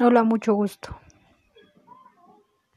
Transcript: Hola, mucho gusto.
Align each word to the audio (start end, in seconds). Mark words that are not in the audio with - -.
Hola, 0.00 0.24
mucho 0.24 0.54
gusto. 0.54 0.94